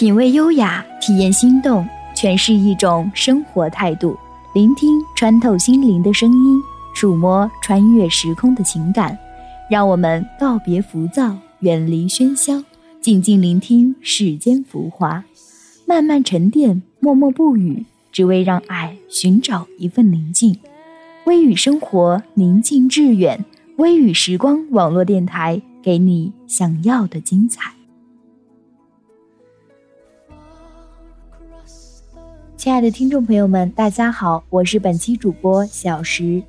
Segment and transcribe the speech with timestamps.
[0.00, 1.86] 品味优雅，体验心动，
[2.16, 4.16] 诠释一种生活态度。
[4.54, 6.58] 聆听穿透心灵的声音，
[6.94, 9.14] 触摸穿越时空的情感。
[9.68, 12.64] 让我们告别浮躁，远离喧嚣，
[13.02, 15.22] 静静聆听世间浮华，
[15.86, 20.58] 慢慢沉淀，默默不语，只为让爱寻找一份宁静。
[21.26, 23.44] 微雨生活，宁静致远。
[23.76, 27.70] 微雨时光网络电台，给你想要的精彩。
[32.56, 36.42] 亲爱的听众朋友们，大家好，我是本期主播小石。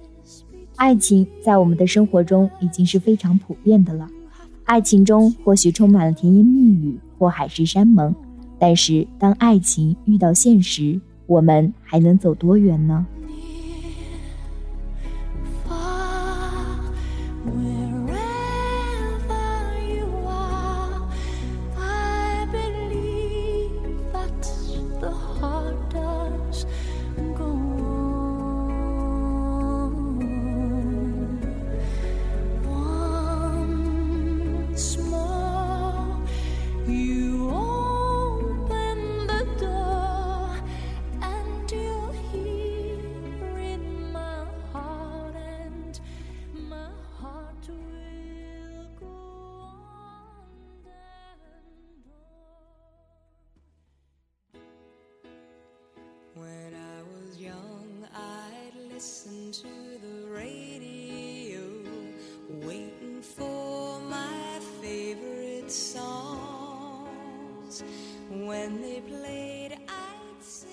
[0.75, 4.07] 爱情在我们的生活中已经是非常普遍的了，
[4.65, 8.13] 爱情中或许充满了甜言蜜语或海誓山盟，
[8.59, 13.05] 但是当爱情遇到现实，我们还能走多远呢？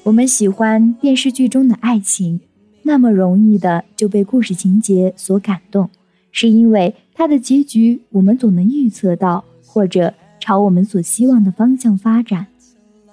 [0.05, 2.41] 我们喜欢电视剧中的爱情，
[2.83, 5.91] 那么容易的就被故事情节所感动，
[6.33, 12.47] 是因为它的结局我们总能预测到，或者朝我们所希望的方向发展。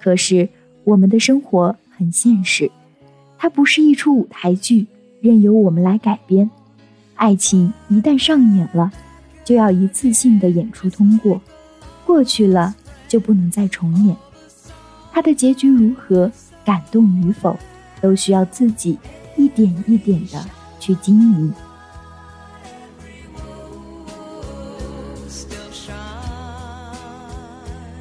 [0.00, 0.48] 可是
[0.84, 2.70] 我们的生活很现实，
[3.36, 4.86] 它不是一出舞台剧，
[5.20, 6.48] 任由我们来改编。
[7.14, 8.90] 爱情一旦上演了，
[9.44, 11.38] 就要一次性的演出通过，
[12.06, 12.74] 过去了
[13.06, 14.16] 就不能再重演。
[15.16, 16.30] 他的结局如何？
[16.62, 17.58] 感动与否，
[18.02, 18.98] 都需要自己
[19.34, 20.44] 一点一点的
[20.78, 21.54] 去经营。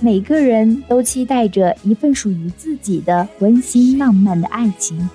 [0.02, 5.10] 每个人都期待着一份属于自己的温馨浪漫的爱情，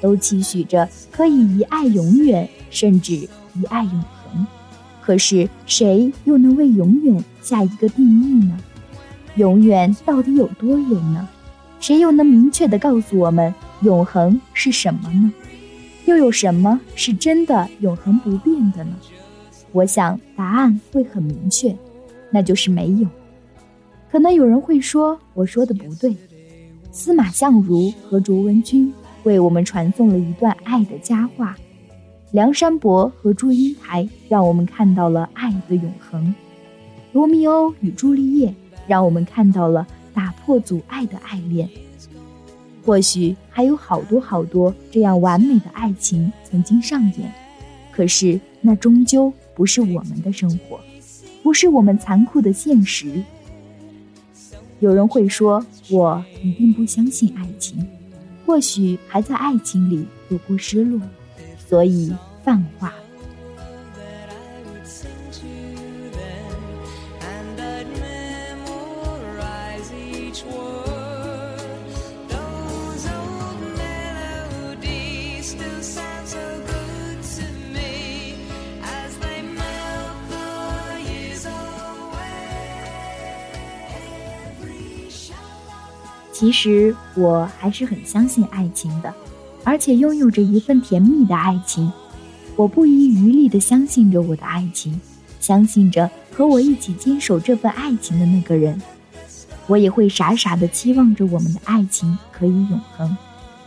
[0.00, 4.46] 都期许着可以一爱永远，甚至一爱永恒。
[5.02, 8.56] 可是，谁又能为永远下一个定义呢？
[9.34, 11.28] 永远到底有多远呢？
[11.80, 15.32] 谁又能明确的告诉我们永恒是什么呢？
[16.04, 18.94] 又有什么是真的永恒不变的呢？
[19.72, 21.74] 我想答案会很明确，
[22.30, 23.08] 那就是没有。
[24.10, 26.14] 可能有人会说我说的不对。
[26.90, 28.92] 司马相如和卓文君
[29.22, 31.56] 为我们传送了一段爱的佳话，
[32.32, 36.34] 梁山伯和祝英台让我们看到了爱的永恒，
[37.12, 38.52] 罗密欧与朱丽叶
[38.86, 39.86] 让我们看到了。
[40.20, 41.66] 打破阻碍的爱恋，
[42.84, 47.32] 或许还有好多好多这样完美的爱情曾经上演，
[47.90, 50.78] 可是那终究不是我们的生活，
[51.42, 53.22] 不是我们残酷的现实。
[54.80, 57.82] 有人会说，我一定不相信爱情，
[58.44, 61.00] 或许还在爱情里有过失落，
[61.66, 62.12] 所以
[62.44, 62.92] 泛化。
[86.40, 89.12] 其实我还是很相信爱情的，
[89.62, 91.92] 而且拥有着一份甜蜜的爱情。
[92.56, 94.98] 我不遗余力地相信着我的爱情，
[95.38, 98.80] 相信着和我一起坚守这份爱情的那个人。
[99.66, 103.14] 我也会傻傻地期望着我们的爱情可以永恒。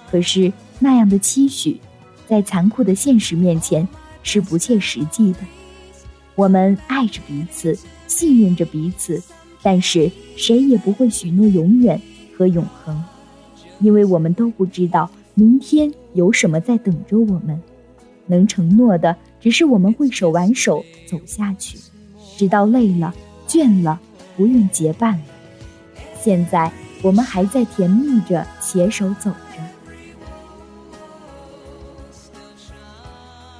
[0.09, 1.79] 可是那样的期许，
[2.27, 3.87] 在残酷的现实面前
[4.23, 5.39] 是不切实际的。
[6.33, 7.77] 我们爱着彼此，
[8.07, 9.21] 信任着彼此，
[9.61, 12.01] 但是谁也不会许诺永远。
[12.37, 13.03] 和永恒，
[13.79, 17.61] 因为我们都不知道明天有什么在等着我们。
[18.25, 21.77] 能承诺的，只是我们会手挽手走下去，
[22.37, 23.13] 直到累了、
[23.45, 23.99] 倦了，
[24.37, 25.23] 不愿结伴了。
[26.21, 26.71] 现在
[27.01, 29.61] 我们还在甜蜜着携手走着。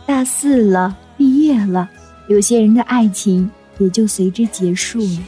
[0.05, 1.89] 大四了，毕业了，
[2.29, 5.19] 有些人的爱情也就随之结束了。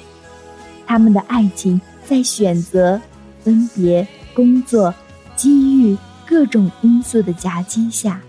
[0.87, 3.01] 他们的爱情在选择。
[3.45, 4.91] 分别、工作、
[5.35, 5.95] 机遇
[6.25, 8.19] 各种因素的夹击下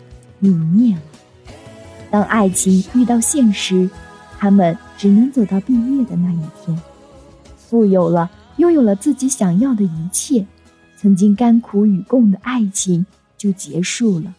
[0.43, 1.03] 泯灭了。
[2.11, 3.89] 当爱情遇到现实，
[4.39, 6.79] 他们只能走到毕业的那一天。
[7.57, 10.47] 富有了，拥有了自己想要的一切，
[10.99, 13.07] 曾经甘苦与共的爱情
[13.39, 14.35] 就结束了。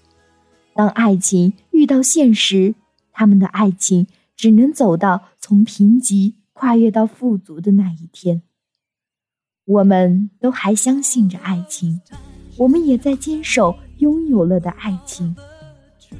[0.75, 2.75] 当爱情遇到现实，
[3.11, 8.43] 他们的爱情只能走到从贫瘠跨越到富足的那一天。
[9.67, 11.99] 我们都还相信着爱情，
[12.57, 15.35] 我们也在坚守拥有了的爱情。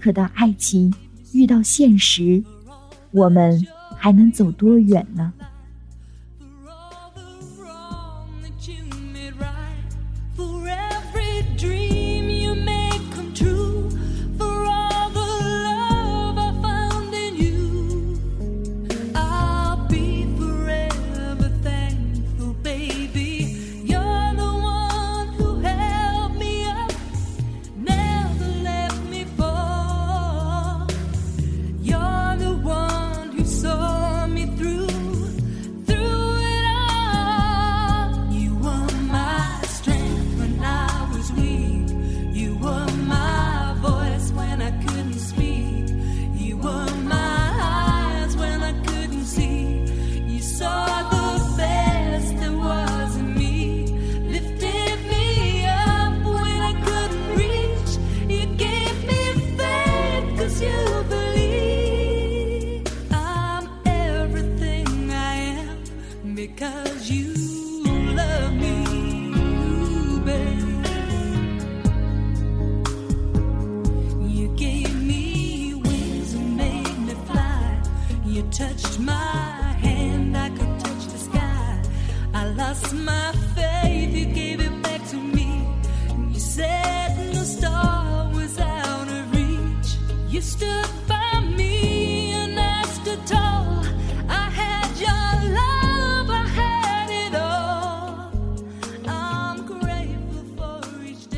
[0.02, 0.94] 可当爱情
[1.32, 2.44] 遇到现实，
[3.12, 3.66] 我们
[3.96, 5.32] 还能走多远呢？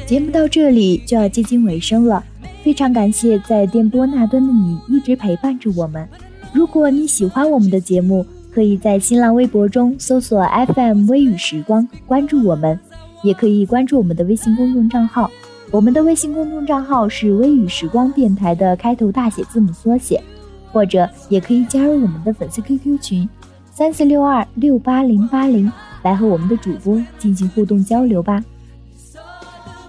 [0.07, 2.23] 节目到这里就要接近尾声了，
[2.63, 6.09] 非常感谢在电波那端的你一直陪伴着我们。
[6.51, 10.43] 如果你喜欢我们的节目，可以在新浪微博中搜索
[10.73, 12.77] FM 微雨时光，关注我们，
[13.23, 15.29] 也可以关注我们的微信公众账号。
[15.71, 20.19] 我们的微信公众账号是微雨时光电台的开头大写字母缩写，
[20.71, 23.29] 或者也可以加入我们的粉丝 QQ 群
[23.71, 25.71] 三四六二六八零八零，
[26.01, 28.43] 来和我们的主播进行互动交流吧。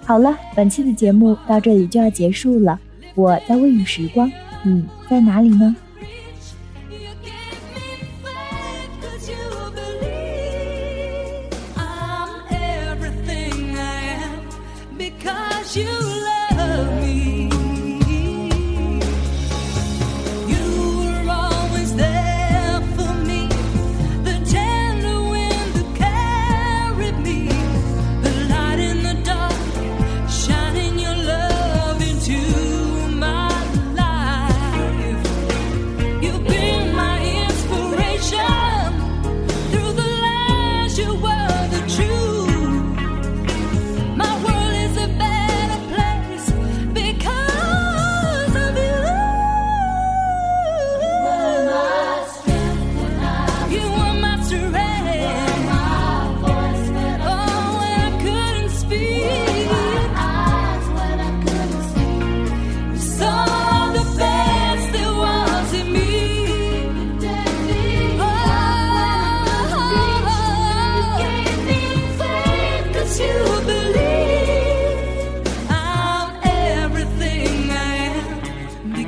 [0.04, 2.78] 好了，本期的节目到这里就要结束了。
[3.14, 4.30] 我在微雨时光，
[4.62, 5.74] 你在哪里呢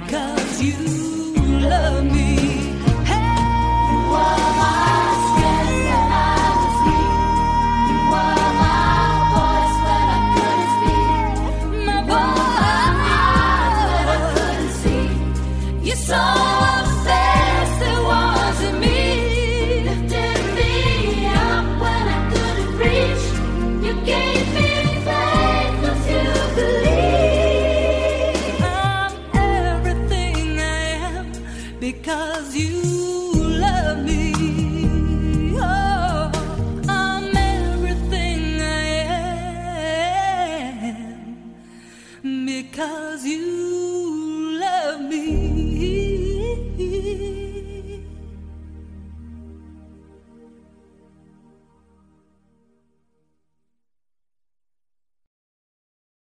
[0.05, 1.35] because you
[1.69, 2.52] love me.